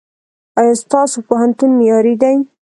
ایا 0.59 0.73
ستاسو 0.83 1.17
پوهنتون 1.27 1.69
معیاري 1.77 2.13
دی؟ 2.21 2.35